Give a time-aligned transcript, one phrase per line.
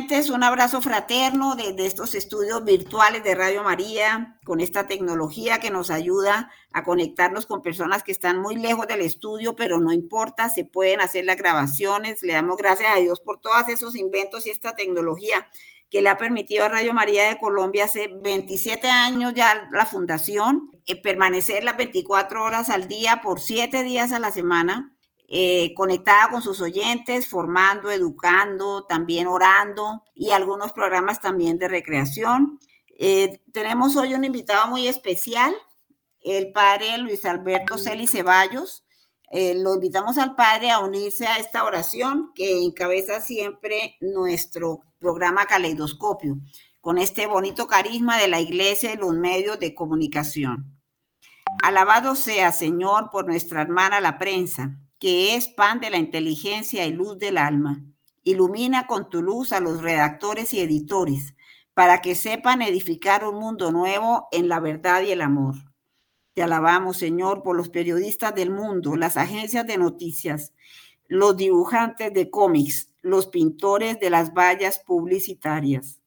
[0.00, 5.70] oyentes, un abrazo fraterno desde estos estudios virtuales de Radio María, con esta tecnología que
[5.70, 10.48] nos ayuda a conectarnos con personas que están muy lejos del estudio, pero no importa,
[10.48, 12.22] se pueden hacer las grabaciones.
[12.22, 15.46] Le damos gracias a Dios por todos esos inventos y esta tecnología
[15.90, 20.70] que le ha permitido a Radio María de Colombia hace 27 años ya la fundación,
[20.86, 24.96] eh, permanecer las 24 horas al día por 7 días a la semana
[25.32, 32.58] eh, conectada con sus oyentes, formando, educando, también orando y algunos programas también de recreación.
[32.98, 35.54] Eh, tenemos hoy un invitado muy especial,
[36.20, 38.84] el padre Luis Alberto Celi Ceballos.
[39.30, 45.46] Eh, lo invitamos al padre a unirse a esta oración que encabeza siempre nuestro programa
[45.46, 46.38] Caleidoscopio,
[46.80, 50.76] con este bonito carisma de la iglesia y los medios de comunicación.
[51.62, 56.92] Alabado sea, Señor, por nuestra hermana la prensa, que es pan de la inteligencia y
[56.92, 57.82] luz del alma.
[58.22, 61.34] Ilumina con tu luz a los redactores y editores,
[61.72, 65.54] para que sepan edificar un mundo nuevo en la verdad y el amor.
[66.34, 70.52] Te alabamos, Señor, por los periodistas del mundo, las agencias de noticias,
[71.08, 76.02] los dibujantes de cómics, los pintores de las vallas publicitarias.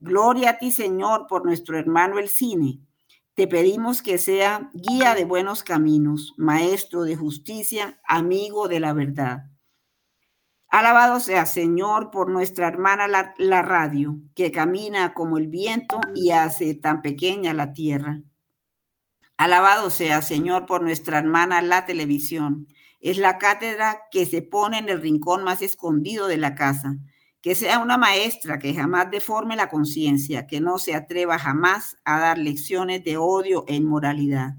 [0.00, 2.80] Gloria a ti, Señor, por nuestro hermano el cine,
[3.38, 9.44] te pedimos que sea guía de buenos caminos, maestro de justicia, amigo de la verdad.
[10.66, 16.32] Alabado sea, Señor, por nuestra hermana la, la, radio, que camina como el viento y
[16.32, 18.22] hace tan pequeña la tierra.
[19.36, 22.66] Alabado sea, Señor, por nuestra hermana la televisión.
[22.98, 26.96] Es la cátedra que se pone en el rincón más escondido de la casa
[27.40, 32.18] que sea una maestra que jamás deforme la conciencia, que no se atreva jamás a
[32.18, 34.56] dar lecciones de odio e inmoralidad.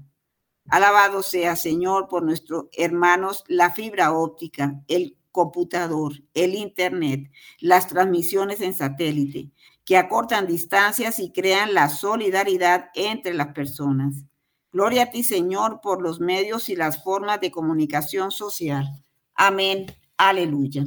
[0.68, 7.30] Alabado sea, Señor, por nuestros hermanos la fibra óptica, el computador, el Internet,
[7.60, 9.50] las transmisiones en satélite,
[9.84, 14.24] que acortan distancias y crean la solidaridad entre las personas.
[14.72, 18.86] Gloria a ti, Señor, por los medios y las formas de comunicación social.
[19.34, 19.86] Amén.
[20.16, 20.86] Aleluya.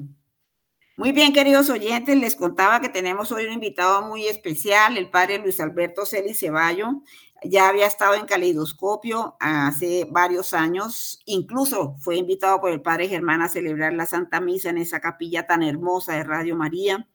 [0.96, 5.40] Muy bien, queridos oyentes, les contaba que tenemos hoy un invitado muy especial, el padre
[5.40, 7.02] Luis Alberto Celis Ceballo.
[7.44, 13.42] Ya había estado en Caleidoscopio hace varios años, incluso fue invitado por el padre Germán
[13.42, 17.08] a celebrar la Santa Misa en esa capilla tan hermosa de Radio María.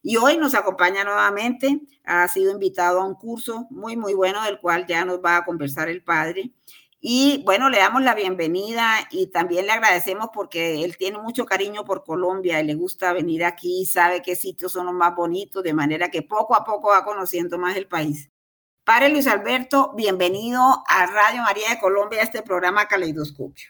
[0.00, 4.60] Y hoy nos acompaña nuevamente, ha sido invitado a un curso muy, muy bueno del
[4.60, 6.52] cual ya nos va a conversar el padre.
[7.06, 11.84] Y bueno, le damos la bienvenida y también le agradecemos porque él tiene mucho cariño
[11.84, 15.74] por Colombia y le gusta venir aquí, sabe qué sitios son los más bonitos, de
[15.74, 18.30] manera que poco a poco va conociendo más el país.
[18.84, 23.68] Padre Luis Alberto, bienvenido a Radio María de Colombia, a este programa Caleidoscopio.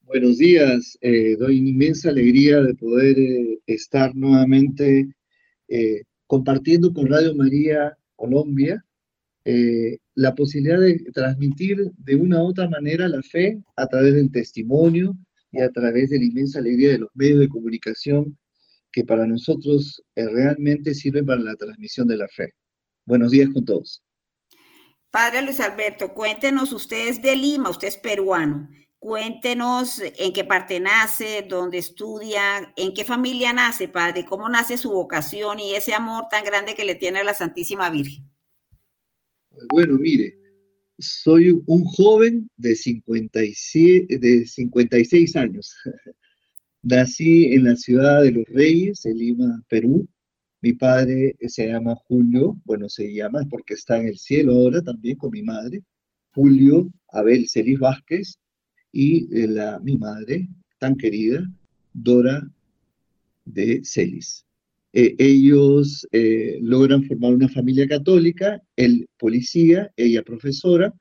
[0.00, 5.06] Buenos días, eh, doy inmensa alegría de poder eh, estar nuevamente
[5.68, 8.84] eh, compartiendo con Radio María Colombia
[9.44, 14.30] eh, la posibilidad de transmitir de una u otra manera la fe a través del
[14.30, 15.16] testimonio
[15.50, 18.38] y a través de la inmensa alegría de los medios de comunicación
[18.92, 22.54] que para nosotros eh, realmente sirven para la transmisión de la fe.
[23.04, 24.02] Buenos días con todos.
[25.10, 28.68] Padre Luis Alberto, cuéntenos, usted es de Lima, usted es peruano.
[28.98, 34.90] Cuéntenos en qué parte nace, dónde estudia, en qué familia nace, padre, cómo nace su
[34.90, 38.31] vocación y ese amor tan grande que le tiene a la Santísima Virgen.
[39.70, 40.38] Bueno, mire,
[40.98, 45.74] soy un joven de, 57, de 56 años.
[46.82, 50.08] Nací en la ciudad de Los Reyes, en Lima, Perú.
[50.60, 55.16] Mi padre se llama Julio, bueno, se llama porque está en el cielo ahora también
[55.16, 55.82] con mi madre,
[56.34, 58.38] Julio Abel Celis Vázquez,
[58.92, 59.48] y eh,
[59.82, 60.48] mi madre,
[60.78, 61.44] tan querida,
[61.92, 62.48] Dora
[63.44, 64.46] de Celis.
[64.92, 70.92] Eh, ellos eh, logran formar una familia católica, él policía, ella profesora,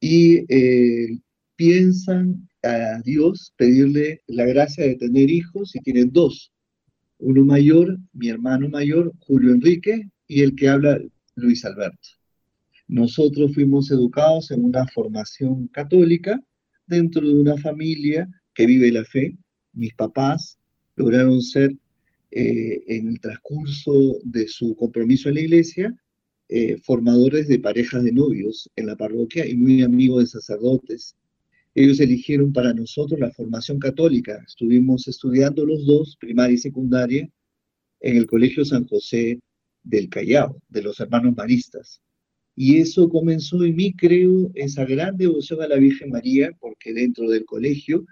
[0.00, 1.18] y eh,
[1.56, 6.52] piensan a Dios pedirle la gracia de tener hijos y tienen dos,
[7.18, 11.00] uno mayor, mi hermano mayor, Julio Enrique, y el que habla,
[11.34, 12.08] Luis Alberto.
[12.88, 16.40] Nosotros fuimos educados en una formación católica
[16.86, 19.36] dentro de una familia que vive la fe.
[19.72, 20.58] Mis papás
[20.96, 21.74] lograron ser
[22.30, 25.96] eh, en el transcurso de su compromiso en la iglesia,
[26.50, 31.16] eh, formadores de parejas de novios en la parroquia y muy amigos de sacerdotes.
[31.74, 34.42] Ellos eligieron para nosotros la formación católica.
[34.46, 37.30] Estuvimos estudiando los dos, primaria y secundaria,
[38.00, 39.40] en el Colegio San José
[39.82, 42.00] del Callao, de los hermanos maristas.
[42.56, 47.30] Y eso comenzó en mí, creo, esa gran devoción a la Virgen María, porque dentro
[47.30, 48.04] del colegio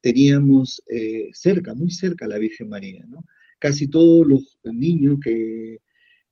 [0.00, 3.24] teníamos eh, cerca, muy cerca a la Virgen María, ¿no?
[3.58, 5.78] Casi todos los niños que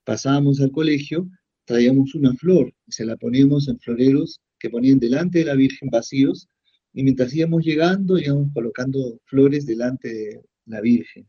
[0.05, 1.29] pasábamos al colegio
[1.65, 5.89] traíamos una flor y se la poníamos en floreros que ponían delante de la Virgen
[5.91, 6.49] vacíos
[6.93, 11.29] y mientras íbamos llegando íbamos colocando flores delante de la Virgen.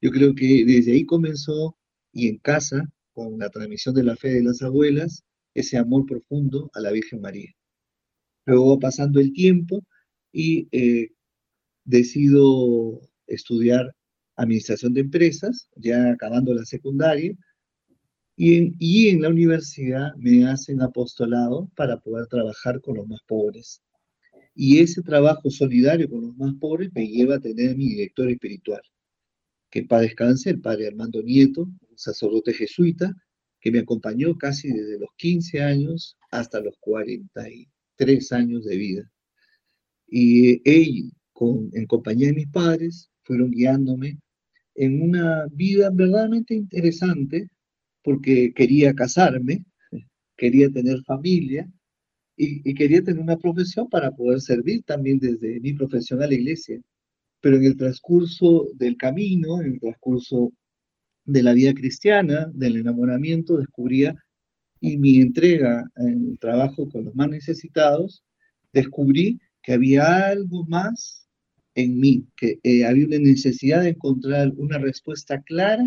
[0.00, 1.76] Yo creo que desde ahí comenzó
[2.12, 6.70] y en casa, con la transmisión de la fe de las abuelas, ese amor profundo
[6.74, 7.52] a la Virgen María.
[8.46, 9.84] Luego pasando el tiempo
[10.32, 11.10] y eh,
[11.84, 13.94] decido estudiar
[14.38, 17.36] administración de empresas, ya acabando la secundaria,
[18.36, 23.20] y en, y en la universidad me hacen apostolado para poder trabajar con los más
[23.26, 23.82] pobres.
[24.54, 28.80] Y ese trabajo solidario con los más pobres me lleva a tener mi director espiritual,
[29.70, 33.12] que para descanse el padre Armando Nieto, un sacerdote jesuita,
[33.60, 39.12] que me acompañó casi desde los 15 años hasta los 43 años de vida.
[40.06, 44.18] Y él, con, en compañía de mis padres, fueron guiándome
[44.78, 47.48] en una vida verdaderamente interesante,
[48.02, 49.64] porque quería casarme,
[50.36, 51.68] quería tener familia
[52.36, 56.34] y, y, quería tener una profesión para poder servir también desde mi profesión a la
[56.34, 56.80] iglesia.
[57.40, 60.52] Pero en el transcurso del camino, en el transcurso
[61.24, 64.14] de la vida cristiana, del enamoramiento, descubría
[64.80, 68.22] y mi entrega en el trabajo con los más necesitados,
[68.72, 71.27] descubrí que había algo más
[71.78, 75.86] en mí, que eh, había una necesidad de encontrar una respuesta clara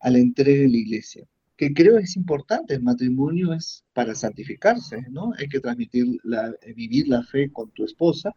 [0.00, 1.24] a la entrega de la iglesia,
[1.56, 5.32] que creo es importante, el matrimonio es para santificarse, ¿no?
[5.38, 8.34] Hay que transmitir, la, vivir la fe con tu esposa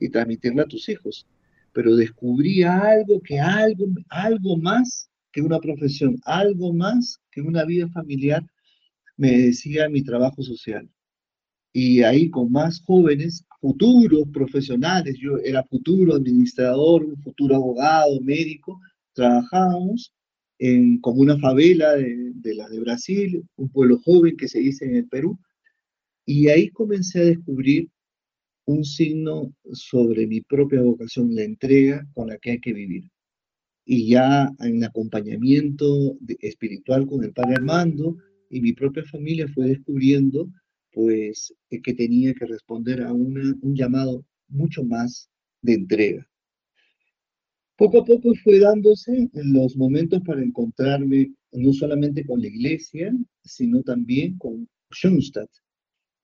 [0.00, 1.24] y transmitirla a tus hijos,
[1.72, 7.86] pero descubrí algo, que algo, algo más que una profesión, algo más que una vida
[7.90, 8.44] familiar,
[9.16, 10.90] me decía mi trabajo social.
[11.72, 18.80] Y ahí con más jóvenes, futuros profesionales, yo era futuro administrador, futuro abogado, médico,
[19.12, 20.12] trabajábamos
[20.58, 24.86] en, como una favela de, de la de Brasil, un pueblo joven que se dice
[24.86, 25.38] en el Perú,
[26.24, 27.88] y ahí comencé a descubrir
[28.68, 33.10] un signo sobre mi propia vocación, la entrega con la que hay que vivir.
[33.86, 38.16] Y ya en acompañamiento espiritual con el Padre Armando
[38.50, 40.50] y mi propia familia fue descubriendo
[40.92, 45.30] pues eh, que tenía que responder a un llamado mucho más
[45.62, 46.28] de entrega.
[47.76, 53.12] Poco a poco fue dándose los momentos para encontrarme no solamente con la iglesia,
[53.44, 55.48] sino también con Schoenstatt,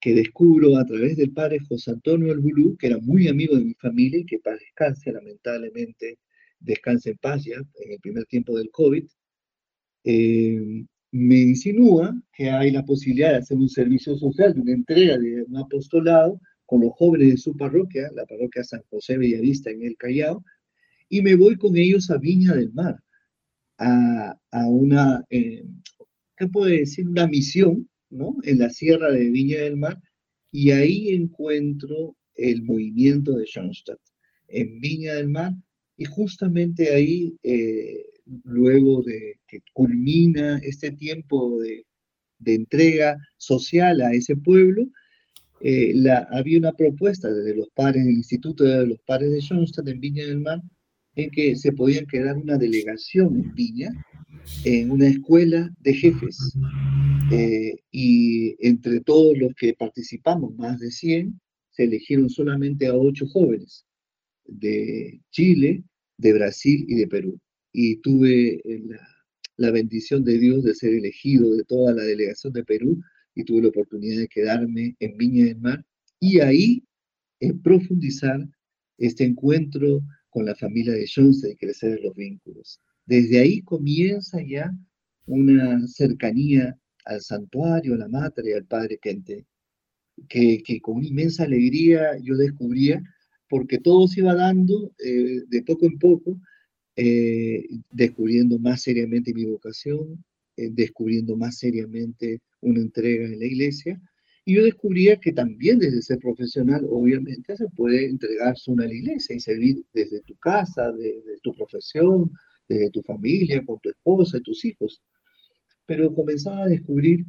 [0.00, 2.42] que descubro a través del padre José Antonio El
[2.76, 6.18] que era muy amigo de mi familia y que para descanse lamentablemente
[6.58, 9.04] descanse en paz ya, en el primer tiempo del COVID,
[10.04, 10.84] eh,
[11.14, 15.44] me insinúa que hay la posibilidad de hacer un servicio social, de una entrega de
[15.44, 19.96] un apostolado con los jóvenes de su parroquia, la parroquia San José Bellavista en el
[19.96, 20.44] Callao,
[21.08, 22.98] y me voy con ellos a Viña del Mar,
[23.78, 25.64] a, una, eh,
[26.36, 27.08] ¿qué puedo decir?
[27.08, 28.34] Una misión, ¿no?
[28.42, 29.96] En la sierra de Viña del Mar,
[30.50, 34.00] y ahí encuentro el movimiento de Schoenstatt.
[34.48, 35.52] En Viña del Mar
[35.96, 38.04] y justamente ahí, eh,
[38.44, 41.84] luego de que culmina este tiempo de,
[42.46, 44.86] entrega social a ese pueblo,
[45.60, 45.94] eh,
[46.30, 50.26] había una propuesta desde los padres del Instituto de los Padres de Johnston en Viña
[50.26, 50.60] del Mar,
[51.16, 53.90] en que se podían quedar una delegación en Viña,
[54.64, 56.36] en una escuela de jefes.
[57.32, 61.40] Eh, y entre todos los que participamos, más de 100,
[61.70, 63.86] se eligieron solamente a ocho jóvenes
[64.44, 65.82] de Chile,
[66.18, 67.40] de Brasil y de Perú.
[67.74, 68.82] Y tuve eh,
[69.56, 73.02] la, bendición de Dios de ser elegido de toda la delegación de Perú
[73.34, 75.84] y tuve la oportunidad de quedarme en Viña del Mar
[76.20, 76.84] y ahí
[77.40, 78.48] eh, profundizar
[78.96, 80.00] este encuentro
[80.30, 82.80] con la familia de Johnson y crecer los vínculos.
[83.06, 84.72] Desde ahí comienza ya
[85.26, 89.44] una cercanía al santuario, a la madre, al padre Kente,
[90.28, 93.02] que, que con inmensa alegría yo descubría
[93.48, 96.40] porque todo se iba dando eh, de poco en poco,
[96.96, 100.24] eh, descubriendo más seriamente mi vocación,
[100.56, 104.00] eh, descubriendo más seriamente una entrega en la iglesia.
[104.44, 108.94] Y yo descubría que también desde ser profesional, obviamente, se puede entregarse una a la
[108.94, 112.30] iglesia y servir desde tu casa, desde tu profesión,
[112.68, 115.02] desde tu familia, con tu esposa y tus hijos.
[115.86, 117.24] Pero comenzaba a descubrir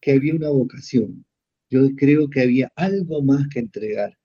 [0.00, 1.24] que había una vocación.
[1.70, 4.16] Yo creo que había algo más que entregar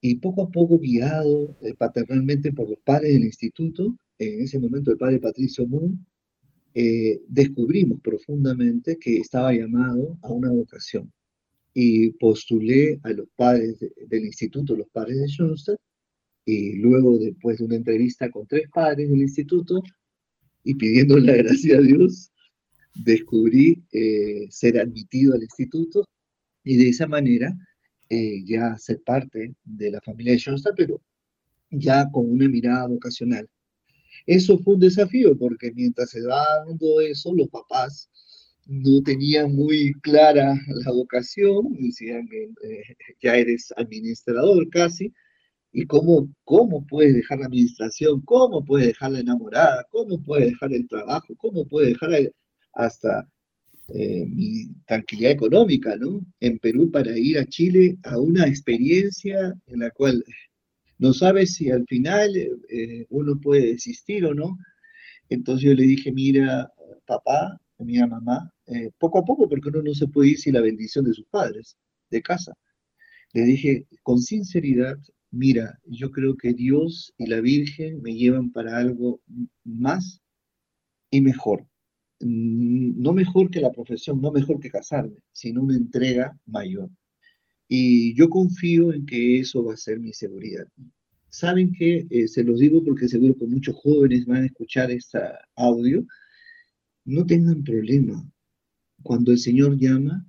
[0.00, 4.90] y poco a poco guiado eh, paternalmente por los padres del instituto, en ese momento
[4.90, 6.06] el padre Patricio Moon,
[6.74, 11.10] eh, descubrimos profundamente que estaba llamado a una vocación
[11.72, 15.80] y postulé a los padres del instituto, los padres de Schoenstatt,
[16.44, 19.82] y luego después de una entrevista con tres padres del instituto,
[20.62, 22.30] y pidiendo la gracia a Dios,
[22.94, 26.04] descubrí eh, ser admitido al instituto
[26.62, 27.56] y de esa manera
[28.10, 31.00] eh, ya ser parte de la familia de Johnston, pero
[31.70, 33.48] ya con una mirada vocacional.
[34.26, 38.10] Eso fue un desafío porque mientras se va dando eso, los papás
[38.66, 42.82] no tenían muy clara la vocación, decían que eh,
[43.20, 45.12] ya eres administrador casi,
[45.72, 50.72] y cómo, cómo puedes dejar la administración, cómo puedes dejar la enamorada, cómo puedes dejar
[50.72, 52.32] el trabajo, cómo puedes dejar
[52.72, 53.28] hasta
[53.88, 56.20] eh, mi tranquilidad económica, ¿no?
[56.40, 60.24] En Perú para ir a Chile a una experiencia en la cual
[61.00, 64.58] no sabes si al final eh, uno puede desistir o no.
[65.30, 66.70] Entonces yo le dije, mira,
[67.06, 70.60] papá, mira, mamá, eh, poco a poco, porque uno no se puede ir sin la
[70.60, 71.78] bendición de sus padres,
[72.10, 72.52] de casa.
[73.32, 74.98] Le dije, con sinceridad,
[75.30, 79.22] mira, yo creo que Dios y la Virgen me llevan para algo
[79.64, 80.20] más
[81.10, 81.66] y mejor.
[82.20, 86.90] No mejor que la profesión, no mejor que casarme, sino una entrega mayor.
[87.72, 90.66] Y yo confío en que eso va a ser mi seguridad.
[91.28, 95.20] Saben que eh, se los digo porque seguro que muchos jóvenes van a escuchar este
[95.54, 96.04] audio.
[97.04, 98.28] No tengan problema.
[99.04, 100.26] Cuando el Señor llama,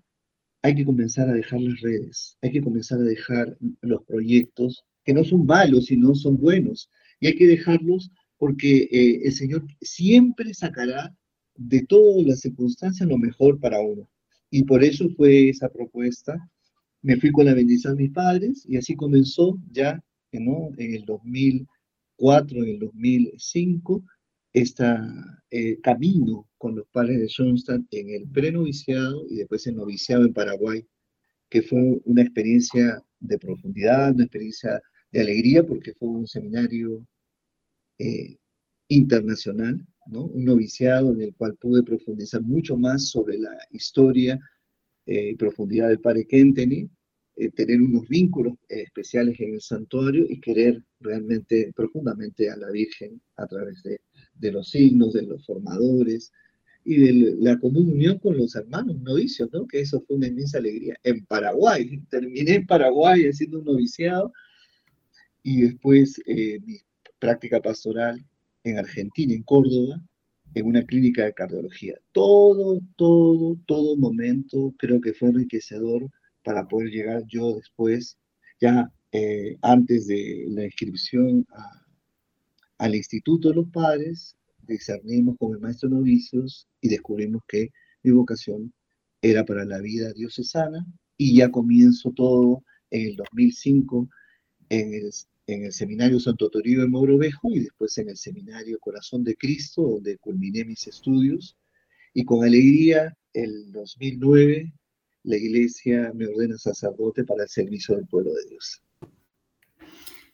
[0.61, 5.15] hay que comenzar a dejar las redes, hay que comenzar a dejar los proyectos que
[5.15, 6.91] no son malos, sino son buenos.
[7.19, 11.11] Y hay que dejarlos porque eh, el Señor siempre sacará
[11.55, 14.07] de todas las circunstancias lo mejor para uno.
[14.51, 16.37] Y por eso fue esa propuesta
[17.01, 20.69] me fui con la bendición de mis padres y así comenzó ya ¿no?
[20.77, 24.03] en el 2004, en el 2005,
[24.53, 24.85] este
[25.81, 30.85] camino con los padres de Schoenstatt en el prenoviciado y después el noviciado en Paraguay,
[31.49, 34.81] que fue una experiencia de profundidad, una experiencia
[35.11, 37.05] de alegría, porque fue un seminario
[37.97, 38.37] eh,
[38.87, 40.25] internacional, ¿no?
[40.25, 44.39] un noviciado en el cual pude profundizar mucho más sobre la historia,
[45.05, 50.83] eh, profundidad del padre eh, tener unos vínculos eh, especiales en el santuario y querer
[50.99, 56.31] realmente profundamente a la Virgen a través de, los signos, de los formadores
[56.85, 59.65] y de la comunión con los hermanos novicios, ¿no?
[59.65, 60.95] que eso fue una inmensa alegría.
[61.03, 64.31] En Paraguay, terminé en Paraguay haciendo un noviciado
[65.43, 66.77] y después mi
[67.17, 68.23] práctica pastoral
[68.63, 70.01] en Argentina, en Córdoba,
[70.53, 71.95] en una clínica de cardiología.
[72.11, 76.09] Todo, todo, todo momento creo que fue enriquecedor
[76.43, 78.17] para poder llegar yo después,
[78.59, 81.45] ya eh, antes de la inscripción
[82.77, 84.35] al Instituto de los Padres,
[84.67, 87.69] discernimos con el maestro novicios y descubrimos que
[88.03, 88.73] mi vocación
[89.21, 90.85] era para la vida diocesana
[91.17, 94.09] y ya comienzo todo en el 2005
[94.69, 95.11] en el
[95.53, 99.81] en el seminario Santo Toribio de Mogrovejo y después en el seminario Corazón de Cristo,
[99.83, 101.57] donde culminé mis estudios.
[102.13, 104.73] Y con alegría, el 2009,
[105.23, 108.81] la iglesia me ordena sacerdote para el servicio del pueblo de Dios.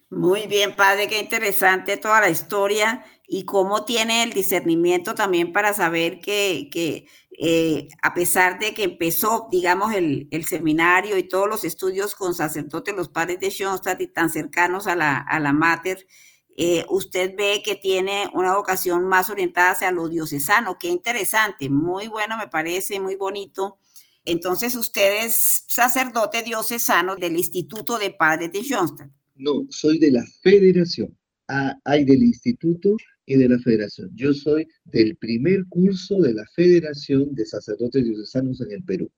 [0.10, 5.74] Muy bien, padre, qué interesante toda la historia y cómo tiene el discernimiento también para
[5.74, 7.08] saber que, que
[7.38, 12.34] eh, a pesar de que empezó, digamos, el, el, seminario y todos los estudios con
[12.34, 16.08] sacerdotes, los padres de Schoenstatt y tan cercanos a la, a la mater,
[16.56, 20.78] eh, usted ve que tiene una vocación más orientada hacia lo diocesano.
[20.80, 23.78] Qué interesante, muy bueno me parece, muy bonito.
[24.24, 29.12] Entonces, usted es sacerdote diocesano del Instituto de Padres de Schoenstatt.
[29.36, 31.16] No, soy de la federación.
[31.50, 34.10] Ah, hay del instituto y de la federación.
[34.16, 39.12] Yo soy del primer curso de la Federación de Sacerdotes Diocesanos en el Perú.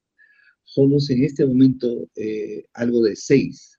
[0.63, 3.77] Somos en este momento eh, algo de seis.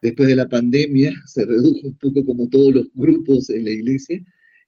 [0.00, 4.20] Después de la pandemia se redujo un poco como todos los grupos en la iglesia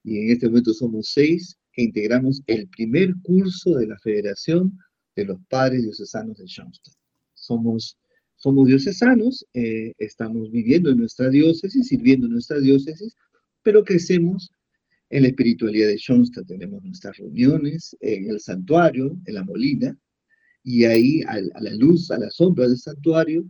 [0.05, 4.79] y en este momento somos seis que integramos el primer curso de la Federación
[5.17, 6.95] de los Padres Diocesanos de Schoenstatt.
[7.35, 7.97] Somos
[8.37, 13.15] somos diocesanos, eh, estamos viviendo en nuestra diócesis, sirviendo en nuestra diócesis,
[13.63, 14.51] pero crecemos
[15.11, 16.47] en la espiritualidad de Schoenstatt.
[16.47, 19.99] Tenemos nuestras reuniones en el santuario, en la molina,
[20.63, 23.45] y ahí a, la luz, a la sombra del santuario,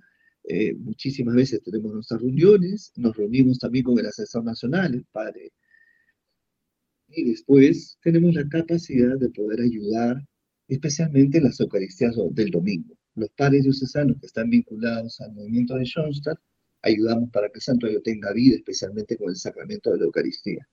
[0.44, 5.52] eh, muchísimas veces tenemos nuestras reuniones, nos reunimos también con el asesor nacional, el padre.
[7.08, 10.16] Y después tenemos la capacidad de poder ayudar,
[10.68, 15.84] especialmente en las Eucaristías del domingo los padres diocesanos que están vinculados al movimiento de
[15.84, 16.38] Schoenstatt,
[16.82, 20.66] ayudamos para que el santuario tenga vida, especialmente con el sacramento de la Eucaristía.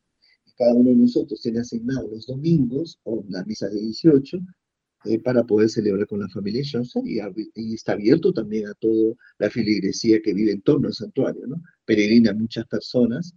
[0.57, 4.39] Cada uno de nosotros tiene asignado los domingos o las misas de 18
[5.05, 9.49] eh, para poder celebrar con la familia y, y, está abierto también a toda la
[9.49, 11.61] filigresía que vive en torno al santuario, ¿no?
[11.85, 13.33] Peregrina muchas personas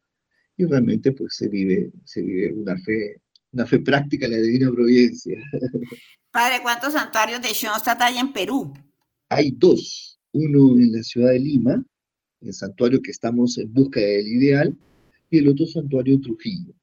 [0.57, 3.21] y realmente pues se vive, se vive una fe
[3.53, 5.37] una fe práctica en la divina providencia.
[6.31, 8.73] Padre, ¿cuántos santuarios de Schoenstatt hay en Perú?
[9.29, 11.85] Hay dos, uno en la ciudad de Lima,
[12.41, 14.77] el santuario que estamos en busca del ideal,
[15.31, 16.75] y el otro santuario Trujillo.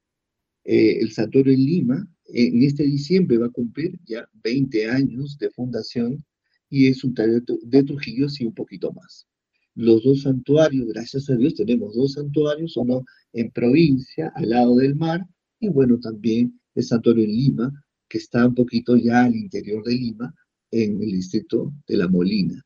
[0.70, 5.48] Eh, el santuario en Lima, en este diciembre va a cumplir ya 20 años de
[5.48, 6.22] fundación
[6.68, 9.26] y es un santuario de Trujillo, sí, un poquito más.
[9.74, 14.94] Los dos santuarios, gracias a Dios, tenemos dos santuarios, uno en provincia, al lado del
[14.94, 15.26] mar,
[15.58, 19.94] y bueno, también el santuario en Lima, que está un poquito ya al interior de
[19.94, 20.34] Lima,
[20.70, 22.62] en el distrito de La Molina.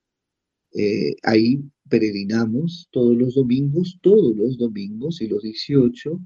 [0.72, 6.20] Eh, ahí peregrinamos todos los domingos, todos los domingos y los 18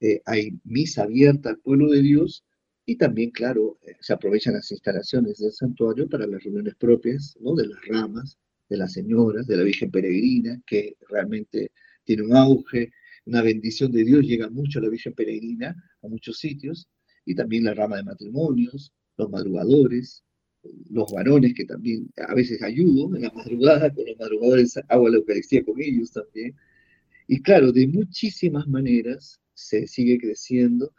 [0.00, 2.44] eh, hay misa abierta al pueblo de Dios
[2.86, 7.54] y también, claro, eh, se aprovechan las instalaciones del santuario para las reuniones propias, ¿no?
[7.54, 8.38] De las ramas,
[8.68, 11.72] de las señoras, de la Virgen Peregrina, que realmente
[12.04, 12.92] tiene un auge,
[13.26, 16.88] una bendición de Dios, llega mucho a la Virgen Peregrina a muchos sitios,
[17.24, 20.24] y también la rama de matrimonios, los madrugadores,
[20.90, 25.18] los varones que también a veces ayudo en la madrugada, con los madrugadores hago la
[25.18, 26.54] Eucaristía con ellos también.
[27.26, 30.92] Y claro, de muchísimas maneras se sigue creciendo.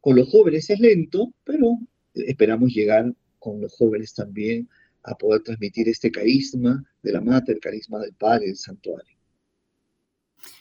[0.00, 1.78] Con los jóvenes es lento, pero
[2.14, 4.68] esperamos llegar con los jóvenes también
[5.04, 9.16] a poder transmitir este carisma de la madre, el carisma del padre, el santuario.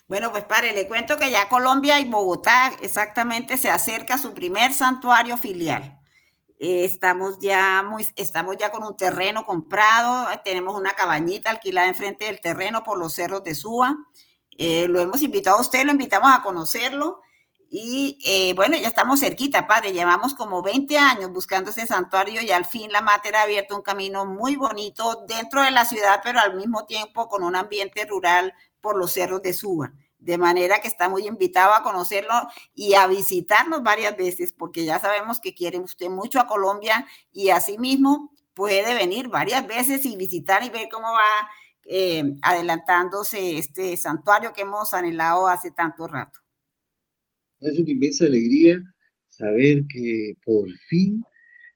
[0.08, 4.34] Bueno, pues padre, le cuento que ya Colombia y Bogotá exactamente se acerca a su
[4.34, 6.00] primer santuario filial.
[6.60, 12.26] Eh, estamos, ya muy, estamos ya con un terreno comprado, tenemos una cabañita alquilada enfrente
[12.26, 13.96] del terreno por los cerros de Suba.
[14.58, 17.22] Eh, lo hemos invitado a usted, lo invitamos a conocerlo.
[17.74, 19.94] Y eh, bueno, ya estamos cerquita, padre.
[19.94, 23.82] Llevamos como 20 años buscando ese santuario y al fin la Mater ha abierto un
[23.82, 28.54] camino muy bonito dentro de la ciudad, pero al mismo tiempo con un ambiente rural
[28.82, 29.94] por los cerros de Suba.
[30.20, 32.34] De manera que está muy invitado a conocerlo
[32.76, 37.52] y a visitarnos varias veces, porque ya sabemos que quiere usted mucho a Colombia y
[37.52, 41.50] asimismo puede venir varias veces y visitar y ver cómo va
[41.86, 46.41] eh, adelantándose este santuario que hemos anhelado hace tanto rato.
[47.62, 48.84] Es una inmensa alegría
[49.30, 51.24] saber que por fin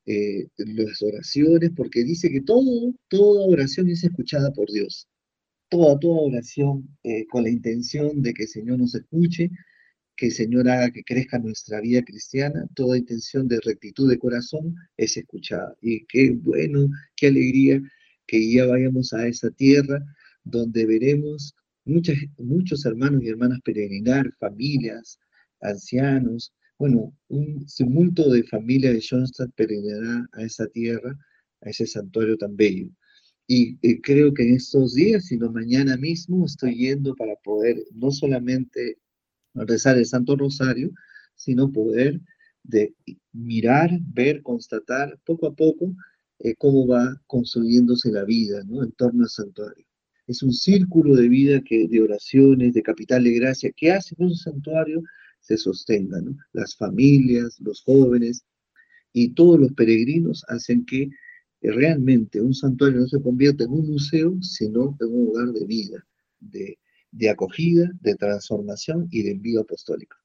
[0.07, 5.07] eh, las oraciones, porque dice que todo, toda oración es escuchada por Dios.
[5.69, 9.51] Toda, toda oración eh, con la intención de que el Señor nos escuche,
[10.15, 14.75] que el Señor haga que crezca nuestra vida cristiana, toda intención de rectitud de corazón
[14.97, 15.75] es escuchada.
[15.81, 17.81] Y qué bueno, qué alegría
[18.27, 20.03] que ya vayamos a esa tierra
[20.43, 25.19] donde veremos muchas, muchos hermanos y hermanas peregrinar, familias,
[25.65, 31.17] ancianos, bueno, un simulto de familia de Schoenstatt peregrinará a esa tierra,
[31.61, 32.89] a ese santuario tan bello.
[33.47, 38.97] Y, creo que en estos días, sino mañana mismo, estoy yendo para poder no solamente
[39.53, 40.91] rezar el Santo Rosario,
[41.35, 42.19] sino poder
[42.63, 42.93] de
[43.31, 45.95] mirar, ver, constatar poco a poco
[46.39, 49.85] eh, cómo va construyéndose la vida en torno al santuario.
[50.27, 54.35] Es un círculo de vida que, de oraciones, de capital de gracia, que hace un
[54.35, 55.03] santuario
[55.45, 56.35] se sostenga, ¿no?
[56.53, 58.43] Las familias, los jóvenes
[59.13, 61.09] y todos los peregrinos hacen que
[61.61, 66.05] realmente un santuario no se convierta en un museo, sino en un lugar de vida,
[66.39, 66.77] de,
[67.11, 70.17] de acogida, de transformación y de envío apostólico.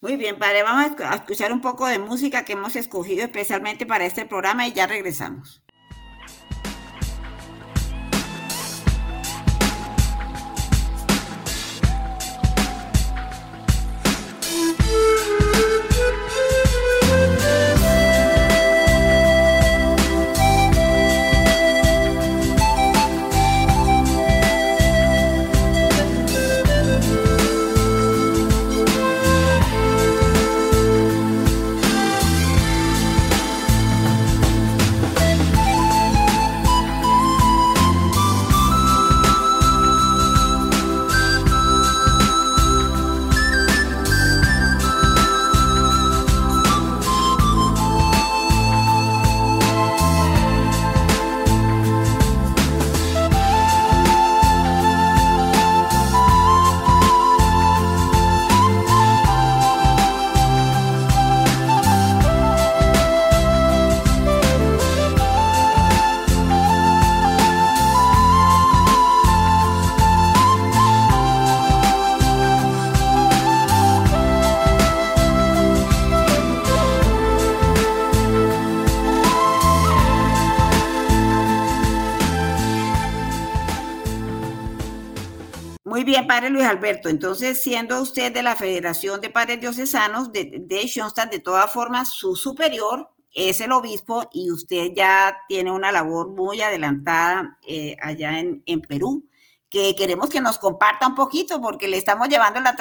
[0.00, 4.06] Muy bien, padre, vamos a escuchar un poco de música que hemos escogido especialmente para
[4.06, 5.62] este programa y ya regresamos.
[86.70, 87.08] Alberto.
[87.08, 90.90] Entonces, siendo usted de la Federación de Padres Diocesanos de, de
[91.30, 96.60] de todas formas, su superior es el obispo y usted ya tiene una labor muy
[96.62, 99.28] adelantada eh, allá en, Perú,
[99.68, 102.76] que queremos que nos comparta un poquito porque le estamos llevando la,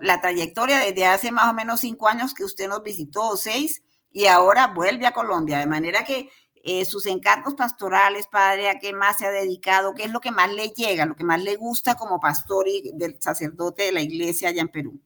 [0.00, 3.82] la trayectoria desde hace más o menos cinco años que usted nos visitó, o seis,
[4.10, 5.58] y ahora vuelve a Colombia.
[5.58, 6.30] De manera que
[6.64, 10.30] eh, sus encargos pastorales, padre, a qué más se ha dedicado, qué es lo que
[10.30, 14.02] más le llega, lo que más le gusta como pastor y del sacerdote de la
[14.02, 15.00] iglesia allá en Perú.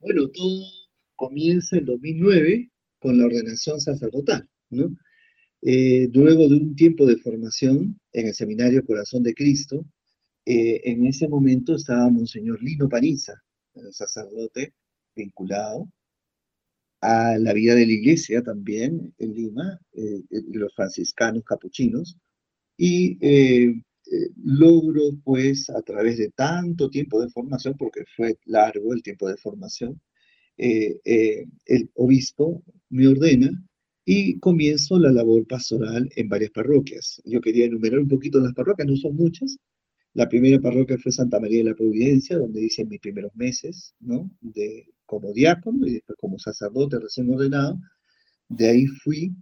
[0.00, 0.64] Bueno, todo
[1.14, 4.90] comienza en 2009 con la ordenación sacerdotal, ¿no?
[5.62, 9.84] Eh, luego de un tiempo de formación en el Seminario Corazón de Cristo,
[10.46, 13.34] eh, en ese momento estaba Monseñor Lino Paniza,
[13.92, 14.74] sacerdote
[15.14, 15.88] vinculado
[17.00, 22.16] a la vida de la iglesia también en Lima, eh, los franciscanos capuchinos,
[22.76, 28.92] y eh, eh, logro pues a través de tanto tiempo de formación, porque fue largo
[28.92, 30.00] el tiempo de formación,
[30.56, 33.50] el obispo me ordena
[34.04, 37.22] y comienzo la labor pastoral en varias parroquias.
[37.24, 39.56] Yo quería enumerar un poquito las parroquias, no son muchas.
[40.14, 44.30] La primera parroquia fue Santa María de la Providencia, donde hice mis primeros meses, ¿no?
[45.08, 47.80] Como diácono y después como sacerdote recién ordenado.
[48.48, 49.34] De ahí fui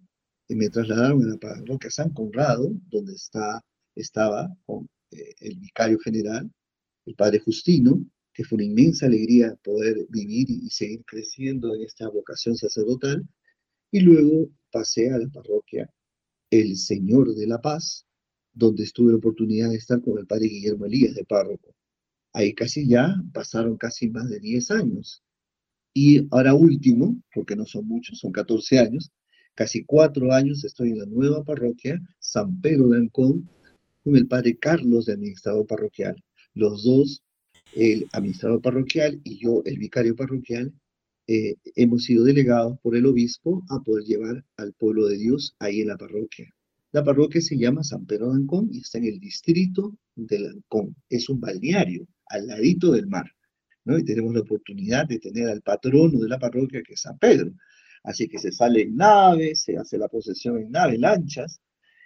[0.49, 3.61] y me trasladaron a la parroquia San Conrado, donde está,
[3.97, 6.51] estaba con, eh, el vicario general,
[7.05, 8.01] el padre Justino,
[8.33, 13.27] que fue una inmensa alegría poder vivir y, seguir creciendo en esta vocación sacerdotal.
[13.91, 15.91] Y luego pasé a la parroquia
[16.51, 18.07] El Señor de la Paz,
[18.53, 21.75] donde estuve la oportunidad de estar con el padre Guillermo Elías de párroco.
[22.33, 25.23] Ahí casi ya pasaron casi más de 10 años.
[25.99, 29.11] Y ahora último, porque no son muchos, son 14 años,
[29.55, 33.49] casi cuatro años estoy en la nueva parroquia, San Pedro de Ancón,
[34.05, 36.23] con el padre Carlos de administrador parroquial.
[36.53, 37.23] Los dos,
[37.75, 40.71] el administrador parroquial y yo, el vicario parroquial,
[41.29, 45.81] eh, hemos sido delegados por el obispo a poder llevar al pueblo de Dios ahí
[45.81, 46.55] en la parroquia.
[46.93, 50.95] La parroquia se llama San Pedro de Ancón y está en el distrito de Ancón.
[51.09, 53.36] Es un balneario al ladito del mar.
[53.87, 57.53] Y tenemos la oportunidad de tener al patrono de la parroquia, que es San Pedro.
[58.03, 61.61] Así que se sale en naves, se hace la procesión en naves, lanchas,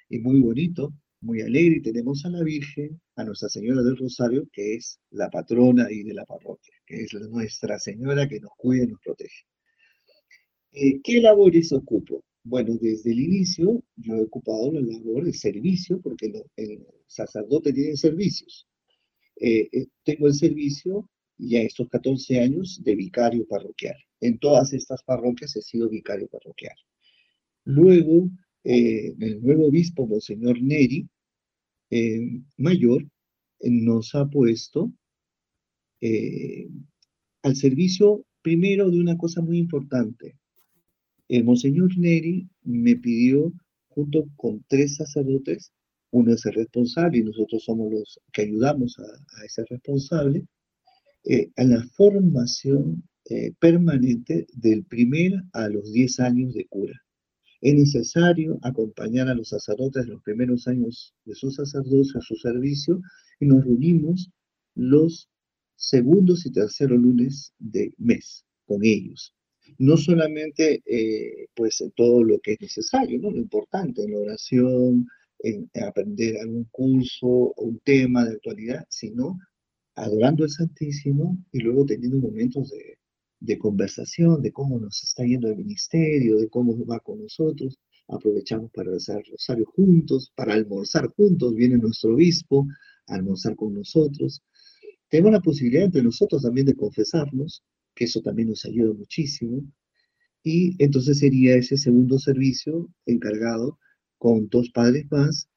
[0.08, 1.76] y muy bonito, muy alegre.
[1.78, 6.02] Y tenemos a la Virgen, a Nuestra Señora del Rosario, que es la patrona ahí
[6.02, 9.44] de la parroquia, que es Nuestra Señora que nos cuida y nos protege.
[10.72, 12.22] Eh, ¿Qué labores ocupo?
[12.44, 17.96] Bueno, desde el inicio yo he ocupado la labor de servicio, porque el sacerdote tiene
[17.96, 18.66] servicios.
[19.36, 21.08] Eh, eh, tengo el servicio
[21.40, 23.96] y a estos 14 años de vicario parroquial.
[24.20, 26.76] En todas estas parroquias he sido vicario parroquial.
[27.64, 28.30] Luego,
[28.64, 31.08] eh, el nuevo obispo, Monseñor Neri,
[31.90, 33.06] eh, mayor,
[33.62, 34.92] nos ha puesto
[36.00, 36.68] eh,
[37.42, 40.36] al servicio primero de una cosa muy importante.
[41.28, 43.52] El Monseñor Neri me pidió,
[43.88, 45.72] junto con tres sacerdotes,
[46.10, 50.44] uno es el responsable y nosotros somos los que ayudamos a, a ese responsable,
[51.24, 57.00] eh, a la formación eh, permanente del primer a los 10 años de cura.
[57.60, 62.34] Es necesario acompañar a los sacerdotes en los primeros años de su sacerdocio, a su
[62.36, 63.00] servicio,
[63.38, 64.30] y nos reunimos
[64.74, 65.28] los
[65.76, 69.34] segundos y terceros lunes de mes con ellos.
[69.78, 73.30] No solamente eh, pues todo lo que es necesario, ¿no?
[73.30, 75.06] lo importante en la oración,
[75.38, 79.38] en aprender algún curso o un tema de actualidad, sino
[79.94, 82.70] adorando al Santísimo y luego teniendo momentos
[83.40, 87.78] de, conversación, de cómo nos está yendo el ministerio, de cómo va con nosotros.
[88.08, 91.54] Aprovechamos para rezar el rosario juntos, para almorzar juntos.
[91.54, 92.66] Viene nuestro obispo
[93.06, 94.42] a almorzar con nosotros.
[95.08, 97.62] Tenemos la posibilidad entre nosotros también de confesarnos,
[97.94, 99.62] que eso también nos ayuda muchísimo.
[100.42, 103.78] Y entonces sería ese segundo servicio encargado
[104.18, 105.48] con dos padres más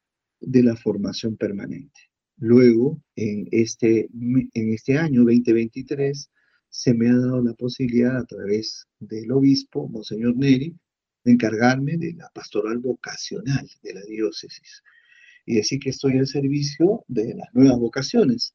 [0.41, 2.12] de la formación permanente.
[2.37, 4.09] Luego, en este,
[4.53, 6.29] este año 2023,
[6.69, 10.75] se me ha dado la posibilidad a través del obispo, Monseñor Neri,
[11.23, 14.81] de encargarme de la pastoral vocacional de la diócesis.
[15.45, 18.53] Y decir que estoy al servicio de las nuevas vocaciones.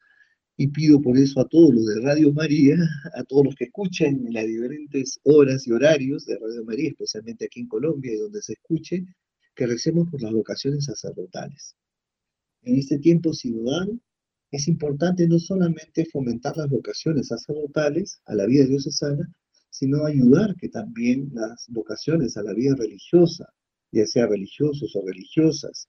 [0.57, 2.77] Y pido por eso a todos los de Radio María,
[3.15, 7.45] a todos los que escuchen en las diferentes horas y horarios de Radio María, especialmente
[7.45, 9.05] aquí en Colombia y donde se escuche,
[9.55, 11.77] que recemos por las vocaciones sacerdotales
[12.63, 13.99] en este tiempo ciudadano,
[14.51, 19.31] es importante no solamente fomentar las vocaciones sacerdotales a la vida diocesana,
[19.71, 23.53] sino ayudar que también las vocaciones a la vida religiosa,
[23.93, 25.89] ya sea religiosos o religiosas,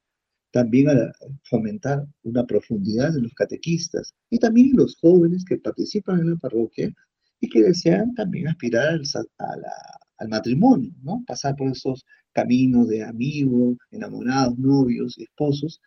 [0.52, 1.12] también a
[1.44, 6.38] fomentar una profundidad en los catequistas y también en los jóvenes que participan en la
[6.38, 6.92] parroquia
[7.40, 9.00] y que desean también aspirar
[9.38, 11.24] al, matrimonio, ¿no?
[11.26, 15.80] Pasar por esos caminos de amigos, enamorados, novios, esposos.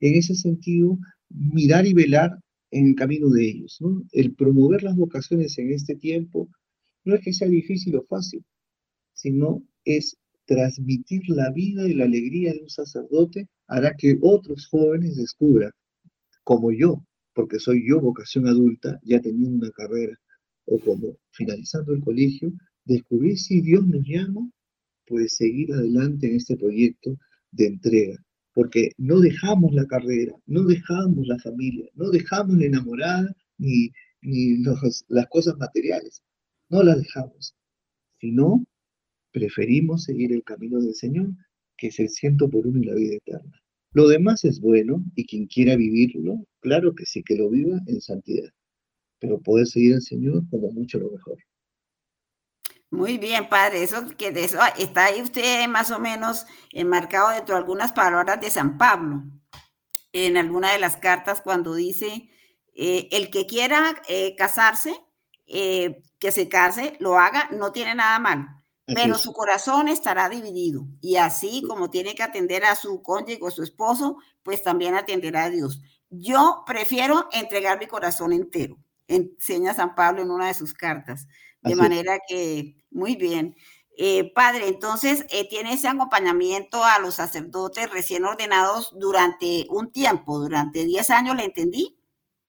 [0.00, 2.38] En ese sentido, mirar y velar
[2.70, 3.78] en el camino de ellos.
[4.12, 6.48] El promover las vocaciones en este tiempo
[7.04, 8.44] no es que sea difícil o fácil,
[9.14, 15.16] sino es transmitir la vida y la alegría de un sacerdote hará que otros jóvenes
[15.16, 15.72] descubran,
[16.44, 17.04] como yo,
[17.34, 20.16] porque soy yo vocación adulta, ya teniendo una carrera,
[20.66, 22.52] o como finalizando el colegio,
[22.84, 24.48] descubrir si Dios nos llama,
[25.06, 27.16] pues seguir adelante en este proyecto
[27.52, 28.24] de entrega,
[28.56, 33.90] porque no dejamos la carrera, no dejamos la familia, no dejamos la enamorada ni,
[34.22, 34.64] ni
[35.08, 36.22] las cosas materiales,
[36.70, 37.54] no las dejamos,
[38.18, 38.64] sino
[39.30, 41.34] preferimos seguir el camino del Señor,
[41.76, 43.60] que es el ciento por uno y la vida eterna.
[43.92, 48.00] Lo demás es bueno y quien quiera vivirlo, claro que sí, que lo viva en
[48.00, 48.48] santidad,
[49.20, 51.36] pero poder seguir al Señor como mucho lo mejor.
[52.90, 57.54] Muy bien, padre, eso que de eso está ahí usted más o menos enmarcado dentro
[57.54, 59.24] de algunas palabras de San Pablo,
[60.12, 62.30] en alguna de las cartas cuando dice,
[62.74, 64.94] eh, el que quiera eh, casarse,
[65.46, 68.46] eh, que se case, lo haga, no tiene nada malo
[68.94, 73.50] pero su corazón estará dividido y así como tiene que atender a su cónyuge o
[73.50, 75.82] su esposo, pues también atenderá a Dios.
[76.08, 81.26] Yo prefiero entregar mi corazón entero, enseña San Pablo en una de sus cartas.
[81.66, 83.56] De manera que, muy bien.
[83.98, 90.38] Eh, padre, entonces, eh, ¿tiene ese acompañamiento a los sacerdotes recién ordenados durante un tiempo,
[90.38, 91.96] durante 10 años, le entendí?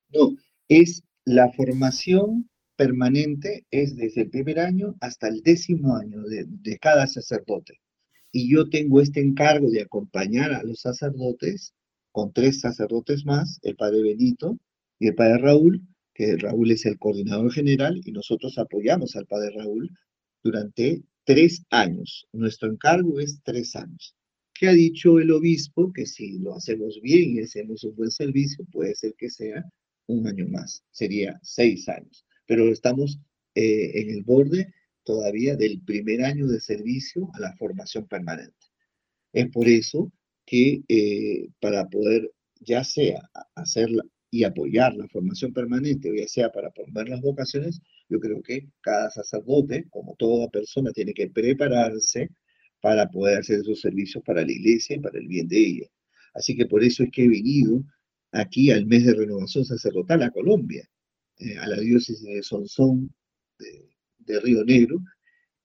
[0.09, 0.35] No,
[0.67, 7.07] es la formación permanente es desde el primer año hasta el décimo año de, cada
[7.07, 7.81] sacerdote.
[8.31, 11.73] Y yo tengo este encargo de acompañar a los sacerdotes
[12.11, 14.57] con tres sacerdotes más, el padre Benito
[14.99, 15.81] y el padre Raúl,
[16.17, 19.89] que Raúl es el coordinador general y nosotros apoyamos al padre Raúl
[20.43, 22.27] durante tres años.
[22.33, 24.15] Nuestro encargo es tres años.
[24.53, 25.93] ¿Qué ha dicho el obispo?
[25.93, 29.63] Que si lo hacemos bien y hacemos un buen servicio, puede ser que sea
[30.07, 33.19] un año más, sería seis años pero estamos
[33.53, 38.55] eh, en el borde todavía del primer año de servicio a la formación permanente.
[39.33, 40.11] Es por eso
[40.45, 46.71] que eh, para poder ya sea hacerla y apoyar la formación permanente, ya sea para
[46.71, 52.29] promover las vocaciones, yo creo que cada sacerdote, como toda persona, tiene que prepararse
[52.81, 55.87] para poder hacer esos servicios para la iglesia y para el bien de ella.
[56.33, 57.83] Así que por eso es que he venido
[58.31, 60.87] aquí al mes de renovación sacerdotal a Colombia,
[61.39, 63.13] eh, a la diócesis de Sonsón
[63.57, 64.99] de, Río Negro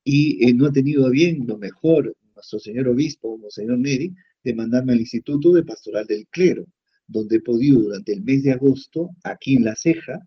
[0.05, 4.92] y eh, no ha tenido bien lo mejor nuestro señor obispo, señor Neri, de mandarme
[4.92, 6.64] al Instituto de Pastoral del Clero,
[7.12, 10.18] donde he podido durante el mes de agosto, aquí en La Ceja,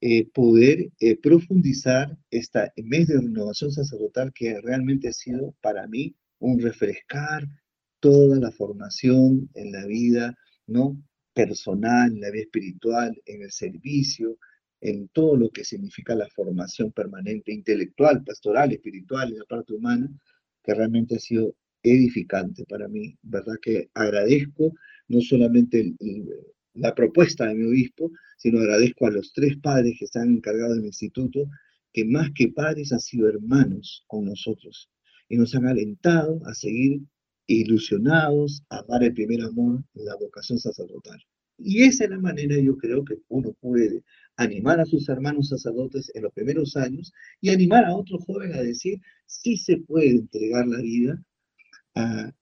[0.00, 0.90] eh, poder
[1.22, 7.48] profundizar este mes de renovación sacerdotal que realmente ha sido para mí un refrescar
[8.00, 11.02] toda la formación en la vida no
[11.34, 14.38] personal, en la vida espiritual, en el servicio,
[14.80, 20.08] en todo lo que significa la formación permanente intelectual, pastoral, espiritual y la parte humana,
[20.62, 23.16] que realmente ha sido edificante para mí.
[23.22, 23.54] ¿Verdad?
[23.62, 24.72] Que agradezco
[25.08, 25.94] no solamente
[26.74, 30.86] la propuesta de mi obispo, sino agradezco a los tres padres que están encargados del
[30.86, 31.48] instituto,
[31.92, 34.90] que más que padres han sido hermanos con nosotros
[35.28, 37.00] y nos han alentado a seguir
[37.46, 41.18] ilusionados, a amar el primer amor, la vocación sacerdotal.
[41.58, 44.04] Y esa es la manera, yo creo, que uno puede
[44.36, 48.62] animar a sus hermanos sacerdotes en los primeros años y animar a otro joven a
[48.62, 51.20] decir, sí se puede entregar la vida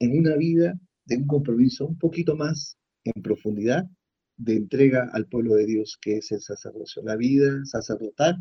[0.01, 3.89] en una vida de un compromiso un poquito más en profundidad
[4.37, 7.03] de entrega al pueblo de Dios, que es el sacerdocio.
[7.03, 8.37] La vida sacerdotal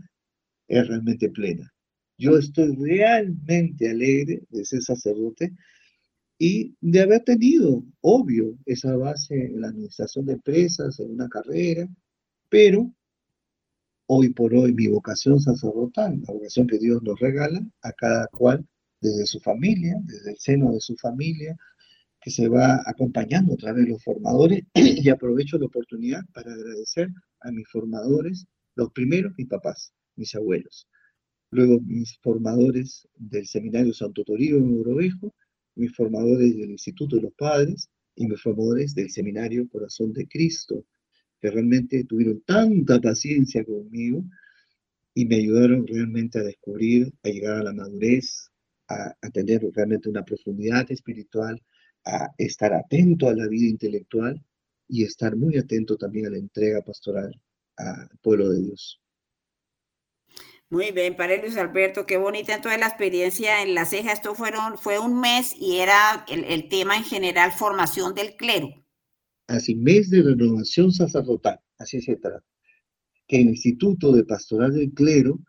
[0.67, 1.71] es realmente plena.
[2.17, 5.54] Yo estoy realmente alegre de ser sacerdote
[6.38, 11.88] y de haber tenido, obvio, esa base en la administración de empresas, en una carrera,
[12.49, 12.91] pero
[14.08, 18.65] hoy por hoy mi vocación sacerdotal, la vocación que Dios nos regala a cada cual
[19.01, 21.56] desde su familia, desde el seno de su familia,
[22.25, 27.07] que se va acompañando a través de los formadores y aprovecho la oportunidad para agradecer
[27.41, 30.88] a mis formadores, los primeros mis papás, mis abuelos,
[31.51, 35.35] luego mis formadores del Seminario Santo Toribio en Orovejo,
[35.75, 40.83] mis formadores del Instituto de los Padres y mis formadores del Seminario Corazón de Cristo
[41.39, 44.25] que realmente tuvieron tanta paciencia conmigo
[45.13, 48.49] y me ayudaron realmente a descubrir, a llegar a la madurez,
[48.88, 51.61] a, tener realmente una profundidad espiritual,
[52.05, 54.43] a estar atento a la vida intelectual
[54.87, 57.31] y estar muy atento también a la entrega pastoral
[57.77, 59.01] al pueblo de Dios.
[60.69, 64.11] Muy bien, Padre Luis Alberto, qué bonita entonces la experiencia en la ceja.
[64.11, 68.69] Esto fueron, fue un mes y era el, el tema en general formación del clero.
[69.47, 72.43] Así, mes de renovación sacerdotal, así se trata.
[73.27, 75.39] Que el Instituto de Pastoral del Clero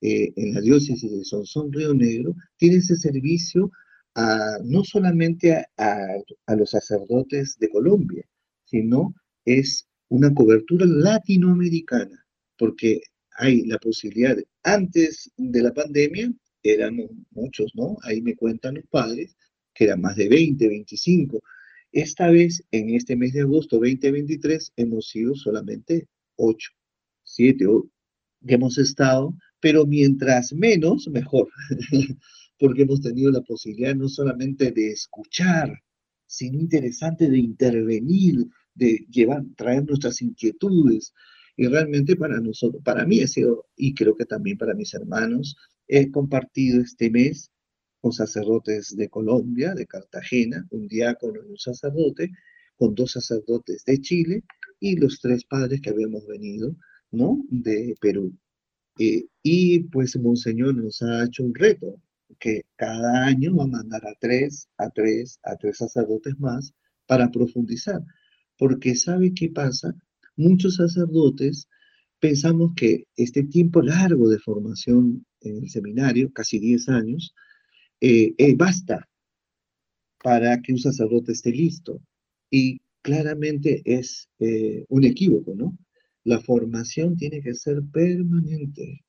[0.00, 3.70] eh, en la diócesis de Sonsón Río Negro tiene ese servicio
[4.14, 8.24] no solamente a, los sacerdotes de Colombia,
[8.64, 12.26] sino es una cobertura latinoamericana,
[12.58, 13.00] porque
[13.36, 16.98] hay la posibilidad, antes de la pandemia, eran
[17.30, 17.96] muchos, ¿no?
[18.02, 19.36] Ahí me cuentan los padres,
[19.74, 21.40] que eran más de 20, 25.
[21.92, 26.70] Esta vez, en este mes de agosto 2023, hemos sido solamente 8,
[27.24, 27.66] 7,
[28.46, 31.48] que hemos estado, pero mientras menos, mejor,
[32.62, 35.82] porque hemos tenido la posibilidad no solamente de escuchar,
[36.26, 41.12] sino interesante de intervenir, de llevar, traer nuestras inquietudes,
[41.56, 45.56] y realmente para nosotros, para mí ha sido, y creo que también para mis hermanos,
[45.88, 47.50] he compartido este mes
[48.00, 52.30] con sacerdotes de Colombia, de Cartagena, un diácono y un sacerdote,
[52.76, 54.44] con dos sacerdotes de Chile
[54.78, 56.76] y los tres padres que habíamos venido,
[57.10, 57.44] ¿no?
[57.50, 58.32] De Perú.
[59.00, 62.00] Eh, y pues Monseñor nos ha hecho un reto,
[62.38, 66.72] que cada año va a mandar a tres, a tres, a tres sacerdotes más
[67.06, 68.02] para profundizar.
[68.58, 69.94] Porque ¿sabe qué pasa?
[70.36, 71.68] muchos sacerdotes
[72.18, 77.34] pensamos que este tiempo largo de formación en el seminario, casi 10 años,
[78.00, 79.08] eh, eh, basta
[80.22, 82.00] para que un sacerdote esté listo.
[82.50, 85.76] Y claramente es eh, un equívoco, ¿no?
[86.24, 89.04] La formación tiene que ser permanente.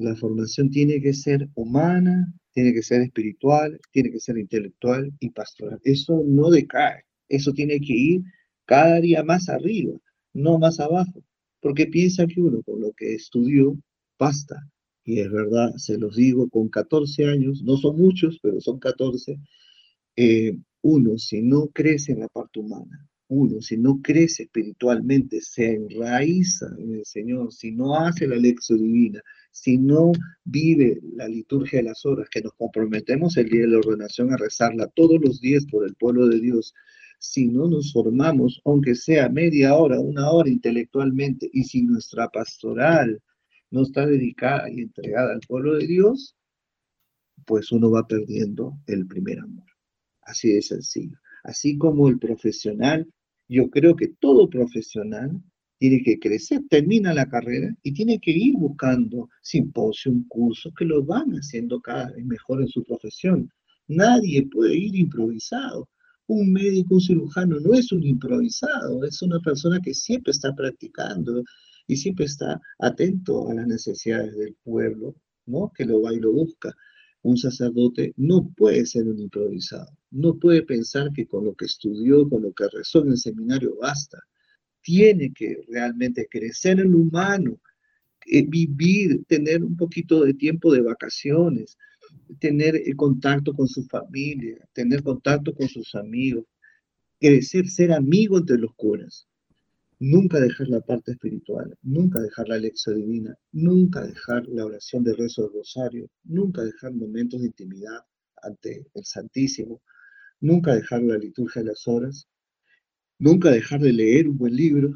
[0.00, 5.30] La formación tiene que ser humana, tiene que ser espiritual, tiene que ser intelectual y
[5.30, 5.80] pastoral.
[5.84, 8.22] Eso no decae, eso tiene que ir
[8.66, 9.98] cada día más arriba
[10.32, 11.24] no más abajo,
[11.60, 13.76] porque piensa que uno con lo que estudió
[14.18, 14.56] basta.
[15.04, 19.38] Y es verdad, se los digo, con 14 años, no son muchos, pero son 14,
[20.16, 25.74] eh, uno si no crece en la parte humana, uno si no crece espiritualmente, se
[25.74, 30.10] enraiza en el Señor, si no hace la lección divina, si no
[30.44, 34.36] vive la liturgia de las horas, que nos comprometemos el día de la ordenación a
[34.36, 36.74] rezarla todos los días por el pueblo de Dios,
[37.20, 43.22] si no nos formamos, aunque sea media hora, una hora intelectualmente, y si nuestra pastoral
[43.70, 46.34] no está dedicada y entregada al pueblo de Dios,
[47.46, 49.66] pues uno va perdiendo el primer amor.
[50.22, 51.18] Así de sencillo.
[51.44, 53.06] Así como el profesional,
[53.50, 55.42] yo creo que todo profesional
[55.78, 61.04] tiene que crecer, termina la carrera y tiene que ir buscando simposios, cursos que lo
[61.04, 63.50] van haciendo cada vez mejor en su profesión.
[63.88, 65.88] Nadie puede ir improvisado
[66.30, 71.42] un médico, un cirujano no es un improvisado, es una persona que siempre está practicando
[71.88, 75.72] y siempre está atento a las necesidades del pueblo, ¿no?
[75.74, 76.72] Que lo va y lo busca.
[77.22, 82.28] Un sacerdote no puede ser un improvisado, no puede pensar que con lo que estudió,
[82.28, 84.18] con lo que rezó en el seminario basta.
[84.82, 87.60] Tiene que realmente crecer en lo humano,
[88.26, 91.76] eh, vivir, tener un poquito de tiempo de vacaciones,
[92.38, 96.44] tener el contacto con su familia, tener contacto con sus amigos,
[97.20, 99.26] crecer, ser amigo entre los curas.
[99.98, 105.12] Nunca dejar la parte espiritual, nunca dejar la lección divina, nunca dejar la oración de
[105.12, 108.00] rezo del rosario, nunca dejar momentos de intimidad
[108.42, 109.82] ante el Santísimo,
[110.40, 112.28] nunca dejar la liturgia de las horas,
[113.18, 114.94] nunca dejar de leer un buen libro,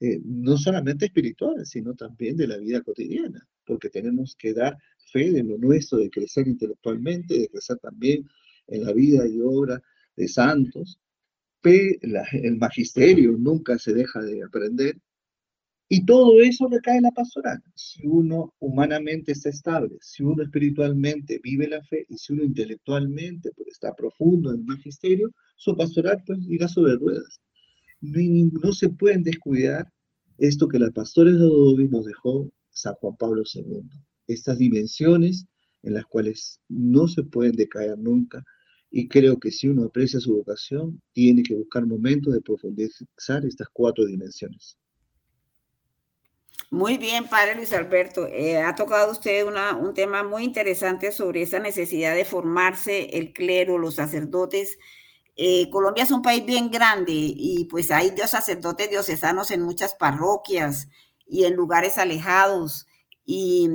[0.00, 4.76] eh, no solamente espiritual, sino también de la vida cotidiana, porque tenemos que dar
[5.12, 8.28] fe de lo nuestro, de crecer intelectualmente, de crecer también
[8.66, 9.82] en la vida y obra
[10.16, 10.98] de santos.
[11.62, 14.96] el magisterio nunca se deja de aprender.
[15.92, 17.60] Y todo eso recae en la pastoral.
[17.74, 23.50] Si uno humanamente está estable, si uno espiritualmente vive la fe y si uno intelectualmente
[23.56, 27.40] pues, está profundo en el magisterio, su pastoral pues irá sobre ruedas.
[28.00, 29.92] No, se pueden descuidar
[30.38, 33.82] esto que la pastores de Adobe nos dejó San Juan Pablo II
[34.28, 35.46] estas dimensiones
[35.82, 38.44] en las cuales no se pueden decaer nunca.
[38.92, 43.68] Y creo que si uno aprecia su vocación, tiene que buscar momentos de profundizar estas
[43.72, 44.76] cuatro dimensiones.
[46.72, 48.28] Muy bien, padre Luis Alberto.
[48.28, 53.76] Eh, ha tocado usted un tema muy interesante sobre esa necesidad de formarse el clero,
[53.76, 54.78] los sacerdotes.
[55.36, 59.94] Eh, Colombia es un país bien grande y pues hay dos sacerdotes diocesanos en muchas
[59.96, 60.88] parroquias
[61.26, 62.86] y en lugares alejados
[63.24, 63.68] y,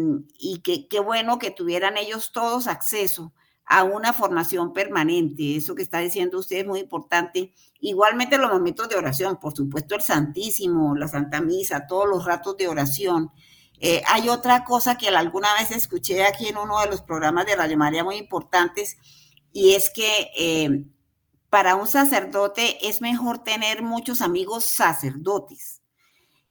[0.64, 3.34] qué, bueno que tuvieran ellos todos acceso
[3.66, 5.56] a una formación permanente.
[5.56, 7.54] Eso que está diciendo usted es muy importante.
[7.80, 12.58] Igualmente los momentos de oración, por supuesto el Santísimo, la Santa Misa, todos los ratos
[12.58, 13.32] de oración.
[13.80, 17.56] Eh, hay otra cosa que alguna vez escuché aquí en uno de los programas de
[17.56, 18.98] Radio María muy importantes
[19.52, 20.86] y es que eh,
[21.50, 25.82] para un sacerdote es mejor tener muchos amigos sacerdotes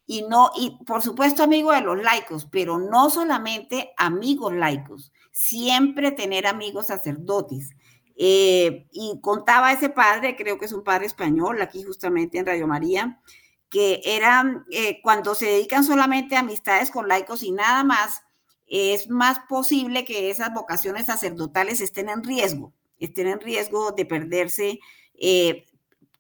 [0.07, 6.13] y no, y por supuesto amigos de los laicos, pero no solamente amigos laicos, siempre
[6.13, 7.71] tener amigos sacerdotes.
[8.17, 12.69] Eh, y contaba ese padre, creo que es un padre español, aquí justamente en Radio
[12.69, 13.21] María,
[13.69, 18.23] que eran, eh, cuando se dedican solamente a amistades con laicos y nada más,
[18.67, 24.79] es más posible que esas vocaciones sacerdotales estén en riesgo, estén en riesgo de perderse.
[25.15, 25.67] Eh,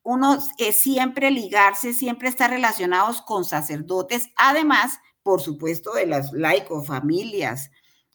[0.02, 6.88] uno es siempre ligarse, siempre estar relacionados con sacerdotes, además, por supuesto, de las laicos,
[6.88, 7.70] familias,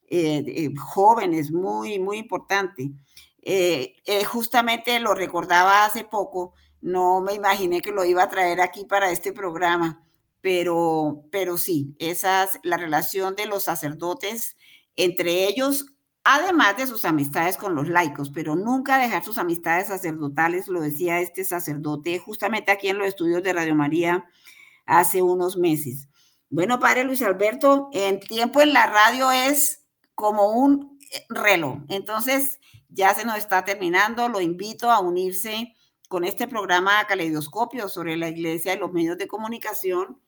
[0.09, 2.91] eh, eh, jóvenes, muy, muy importante.
[3.41, 3.95] Eh,
[4.25, 9.11] justamente lo recordaba hace poco, no me imaginé que lo iba a traer aquí para
[9.11, 10.03] este programa,
[10.41, 14.57] pero, pero sí, esa es la relación de los sacerdotes
[14.95, 15.85] entre ellos
[16.23, 21.19] además de sus amistades con los laicos, pero nunca dejar sus amistades sacerdotales, lo decía
[21.21, 24.25] este sacerdote justamente aquí en los estudios de Radio María
[24.85, 26.07] hace unos meses.
[26.49, 29.78] Bueno, padre Luis Alberto, el tiempo en la radio es
[30.19, 30.99] como un
[31.29, 32.59] reloj, entonces
[32.89, 35.73] ya se nos está terminando, lo invito a unirse
[36.09, 40.21] con este programa Caleidoscopio sobre la iglesia y los medios de comunicación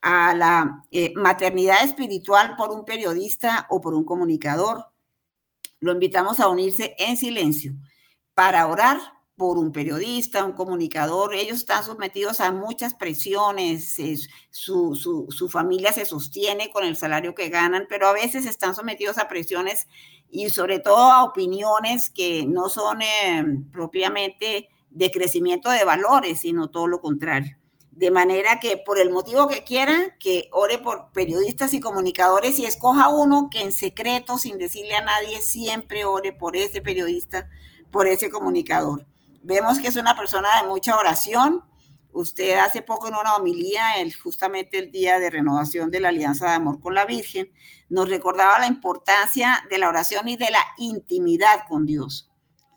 [0.00, 4.86] a la eh, maternidad espiritual por un periodista o por un comunicador.
[5.80, 7.72] Lo invitamos a unirse en silencio
[8.34, 9.00] para orar
[9.42, 11.34] por un periodista, un comunicador.
[11.34, 13.96] Ellos están sometidos a muchas presiones,
[14.52, 19.26] su, familia se sostiene con el salario que ganan, pero a veces están sometidos a
[19.26, 19.88] presiones
[20.30, 26.70] y sobre todo a opiniones que no son eh, propiamente de crecimiento de valores, sino
[26.70, 27.58] todo lo contrario.
[27.90, 32.64] De manera que por el motivo que quiera, que ore por periodistas y comunicadores y
[32.64, 37.50] escoja uno que en secreto, sin decirle a nadie, siempre ore por ese periodista,
[37.90, 39.04] por ese comunicador.
[39.42, 41.64] Vemos que es una persona de mucha oración.
[42.12, 46.48] Usted hace poco en una homilía, el, justamente el día de renovación de la Alianza
[46.48, 47.50] de Amor con la Virgen,
[47.88, 52.30] nos recordaba la importancia de la oración y de la intimidad con Dios.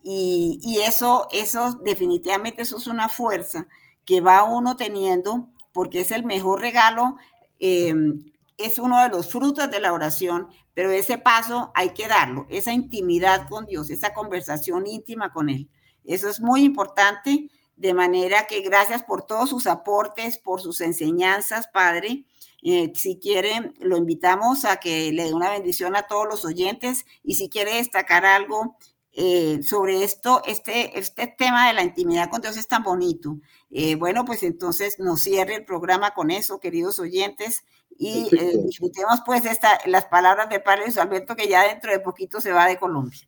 [0.04, 3.68] Y, y eso, eso definitivamente, eso es una fuerza
[4.06, 7.18] que va uno teniendo, porque es el mejor regalo,
[7.60, 12.46] em, es uno de los frutos de la oración, pero ese paso hay que darlo,
[12.50, 15.70] esa intimidad con Dios, esa conversación íntima con Él.
[16.06, 21.68] Eso es muy importante, de manera que gracias por todos sus aportes, por sus enseñanzas,
[21.68, 22.26] Padre.
[22.64, 27.06] Eh, si quiere, lo invitamos a que le dé una bendición a todos los oyentes
[27.24, 28.78] y si quiere destacar algo
[29.18, 33.38] eh, sobre esto, este, este tema de la intimidad con Dios es tan bonito.
[33.70, 37.64] Eh, bueno, pues entonces nos cierre el programa con eso, queridos oyentes,
[37.98, 38.30] y
[38.66, 42.52] disfrutemos pues esta, las palabras de Padre Luis Alberto, que ya dentro de poquito se
[42.52, 43.22] va de Colombia.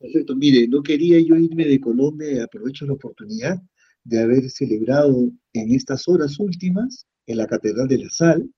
[0.00, 3.62] Perfecto, mire, no quería yo irme de Colombia, aprovecho la oportunidad
[4.02, 8.50] de haber celebrado en estas horas últimas en la Catedral de la Sal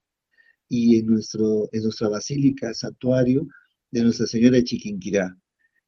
[0.68, 3.46] y en, nuestro, en nuestra Basílica Santuario
[3.90, 5.36] de Nuestra Señora de Chiquinquirá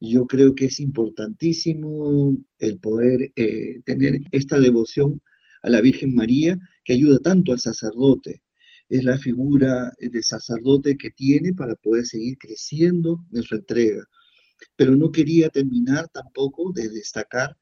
[0.01, 5.21] yo creo que es importantísimo el poder eh, tener esta devoción
[5.63, 8.43] a la Virgen María que ayuda tanto al sacerdote.
[8.89, 14.05] Es la figura de sacerdote que tiene para poder seguir creciendo en su entrega.
[14.77, 17.57] Pero no quería terminar tampoco de destacar,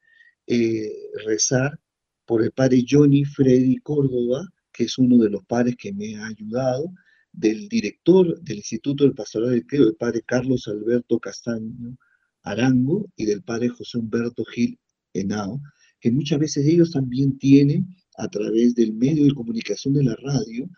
[0.47, 0.91] eh,
[1.25, 1.79] rezar
[2.25, 6.27] por el padre Johnny Freddy Córdoba, que es uno de los padres que me ha
[6.27, 6.91] ayudado,
[7.31, 11.97] del director del Instituto del Pastoral del Creo, el padre Carlos Alberto Castaño
[12.43, 14.79] Arango y del padre José Humberto Gil
[15.13, 15.61] Henao,
[15.99, 17.87] que muchas veces ellos también tienen,
[18.17, 20.69] a través del medio de comunicación de la radio,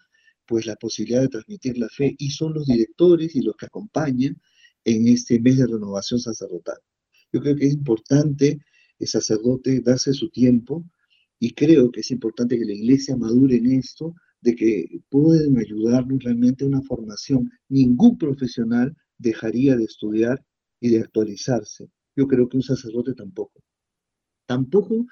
[0.45, 4.39] pues la posibilidad de transmitir la fe y son los directores y los que acompañan
[4.85, 6.77] en este mes de renovación sacerdotal.
[7.33, 8.59] Yo creo que es importante
[8.99, 10.85] el sacerdote darse su tiempo
[11.39, 16.23] y creo que es importante que la iglesia madure en esto, de que pueden ayudarnos
[16.23, 17.51] realmente a una formación.
[17.67, 20.43] Ningún profesional dejaría de estudiar
[20.79, 21.89] y de actualizarse.
[22.15, 23.61] Yo creo que un sacerdote tampoco.
[24.45, 25.05] Tampoco,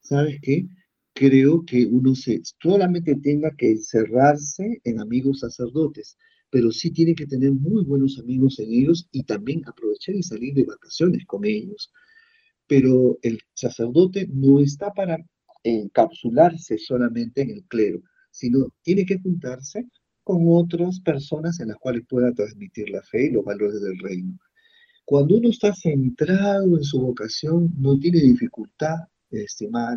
[0.00, 0.66] ¿sabes qué?
[1.14, 6.16] Creo que uno se, solamente tenga que encerrarse en amigos sacerdotes,
[6.50, 10.54] pero sí tiene que tener muy buenos amigos en ellos y también aprovechar y salir
[10.54, 11.92] de vacaciones con ellos.
[12.66, 15.18] Pero el sacerdote no está para
[15.62, 19.86] encapsularse solamente en el clero, sino tiene que juntarse
[20.24, 24.38] con otras personas en las cuales pueda transmitir la fe y los valores del reino.
[25.04, 28.96] cuando uno está centrado en su vocación, no tiene dificultad,
[29.30, 29.96] estimada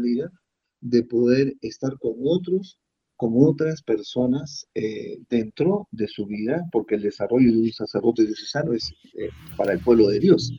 [0.82, 2.80] de poder estar con otros,
[3.16, 8.74] con otras personas eh, dentro de su vida, porque el desarrollo de un sacerdote diocesano
[8.74, 10.52] es eh, para el pueblo de Dios.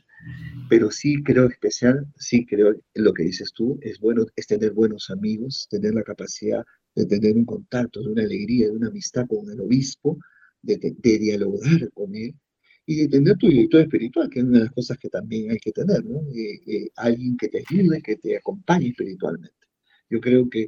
[0.69, 4.71] Pero sí creo especial, sí creo en lo que dices tú, es bueno, es tener
[4.71, 6.63] buenos amigos, tener la capacidad
[6.95, 10.17] de tener un contacto, de una alegría, de una amistad con el obispo,
[10.61, 12.33] de, de dialogar con él,
[12.85, 15.57] y de tener tu director espiritual, que es una de las cosas que también hay
[15.57, 16.21] que tener, ¿no?
[16.33, 19.67] Eh, eh, alguien que te ayude, que te acompañe espiritualmente.
[20.09, 20.67] Yo creo que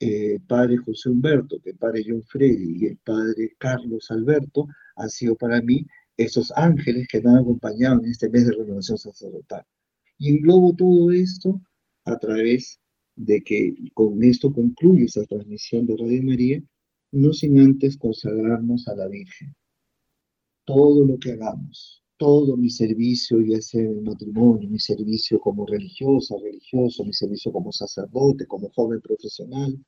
[0.00, 4.66] eh, padre José Humberto, que padre John Freddy y el padre Carlos Alberto
[4.96, 5.86] han sido para mí
[6.16, 9.64] esos ángeles que me han acompañado en este mes de renovación sacerdotal.
[10.18, 11.60] Y englobo todo esto
[12.04, 12.80] a través
[13.16, 16.62] de que con esto concluye esta transmisión de Radio María,
[17.12, 19.54] no sin antes consagrarnos a la Virgen
[20.64, 25.66] todo lo que hagamos, todo mi servicio, ya sea en el matrimonio, mi servicio como
[25.66, 29.78] religiosa, religioso, mi servicio como sacerdote, como joven profesional,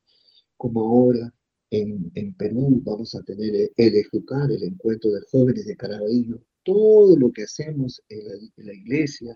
[0.59, 1.33] como ahora
[1.71, 7.17] en, en Perú vamos a tener el, educar, el encuentro de jóvenes de Caraballo, todo
[7.17, 9.35] lo que hacemos en la, en la iglesia,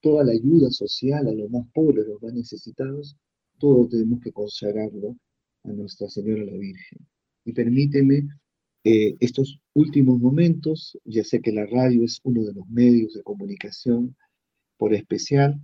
[0.00, 3.16] toda la ayuda social a los más pobres, los más necesitados,
[3.60, 5.16] todo tenemos que consagrarlo
[5.62, 7.06] a Nuestra Señora la Virgen.
[7.44, 8.26] Y permíteme
[8.84, 13.22] eh, estos últimos momentos, ya sé que la radio es uno de los medios de
[13.22, 14.16] comunicación
[14.78, 15.60] por especial,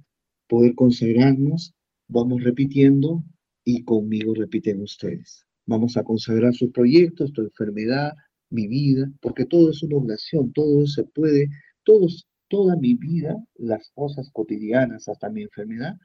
[0.48, 1.74] poder consagrarnos,
[2.08, 3.24] vamos repitiendo
[3.64, 5.46] y conmigo repiten ustedes.
[5.64, 8.12] Vamos a consagrar sus proyectos, tu enfermedad,
[8.50, 11.48] mi vida, porque todo es una oración, todo se puede,
[11.84, 15.96] todos, toda mi vida, las cosas cotidianas, hasta mi enfermedad,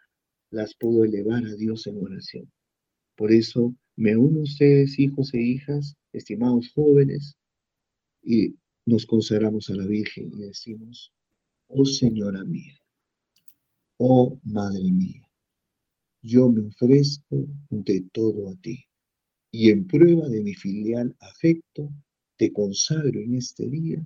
[0.50, 2.52] las puedo elevar a Dios en oración.
[3.16, 7.38] Por eso me uno a ustedes, hijos e hijas, estimados jóvenes,
[8.24, 8.56] y
[8.86, 11.12] nos consagramos a la Virgen y decimos,
[11.68, 12.78] oh Señora mía,
[13.98, 15.28] oh Madre mía,
[16.22, 18.86] yo me ofrezco de todo a ti,
[19.52, 21.90] y en prueba de mi filial afecto,
[22.38, 24.04] te consagro en este día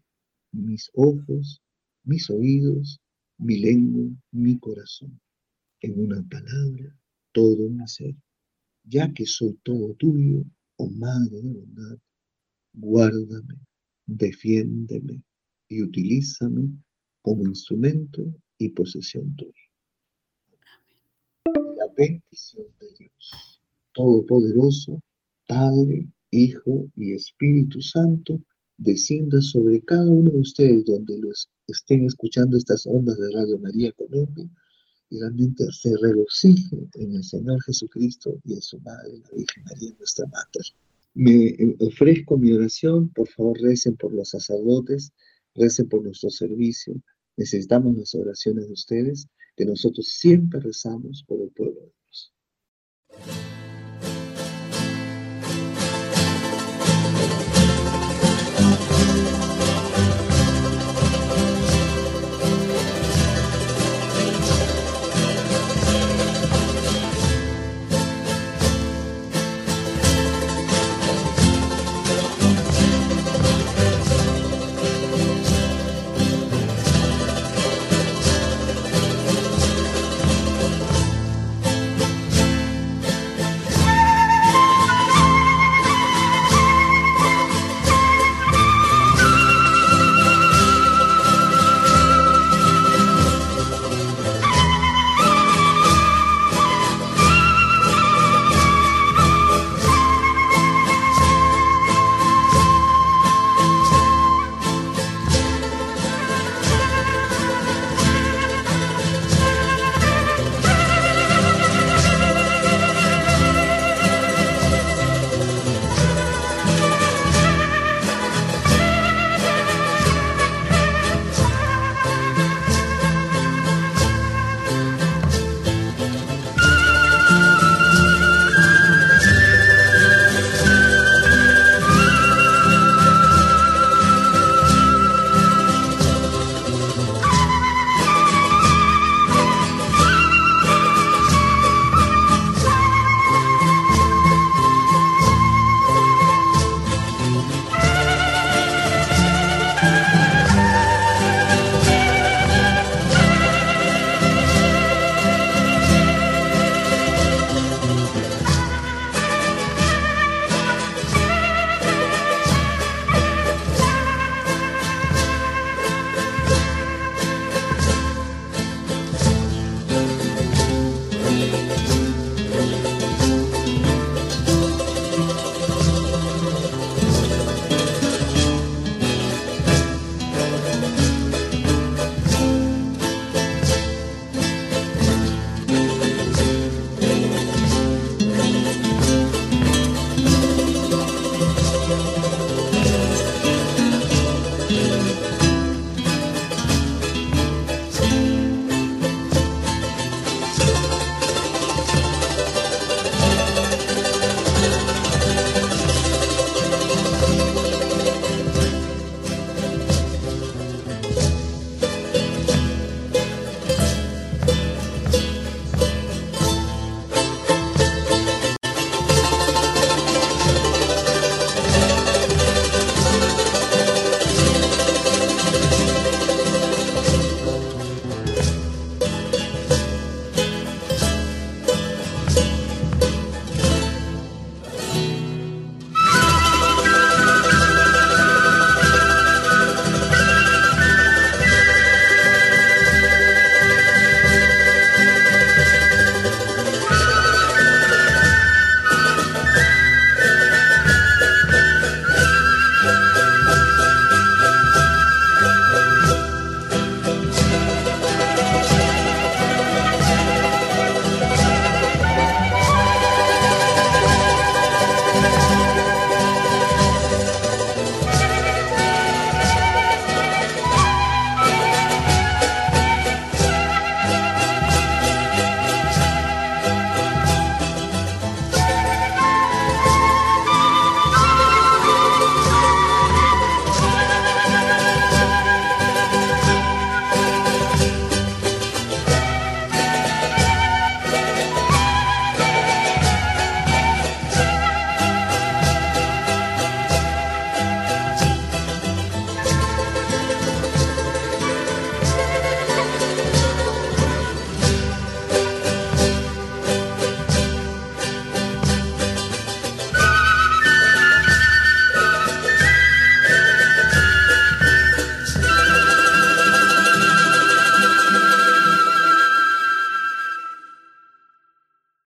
[0.51, 1.61] mis ojos,
[2.03, 2.99] mis oídos,
[3.37, 5.19] mi lengua, mi corazón,
[5.81, 6.97] en una palabra,
[7.31, 8.15] todo mi ser,
[8.83, 10.43] ya que soy todo tuyo,
[10.77, 11.97] oh Madre de bondad,
[12.73, 13.55] guárdame,
[14.05, 15.21] defiéndeme
[15.69, 16.69] y utilízame
[17.21, 18.23] como instrumento
[18.57, 19.51] y posesión tuya.
[21.45, 23.61] La bendición de Dios,
[23.93, 25.01] Todopoderoso,
[25.47, 28.41] Padre, Hijo y Espíritu Santo,
[28.77, 33.91] descienda sobre cada uno de ustedes donde los estén escuchando estas ondas de Radio María
[33.93, 34.49] Colombia
[35.09, 39.91] y realmente se regocije en el Señor Jesucristo y en su Madre, la Virgen María,
[39.97, 40.61] nuestra Madre.
[41.13, 45.13] Me eh, ofrezco mi oración, por favor recen por los sacerdotes,
[45.53, 46.95] recen por nuestro servicio.
[47.37, 53.64] Necesitamos las oraciones de ustedes, que nosotros siempre rezamos por el pueblo de Dios.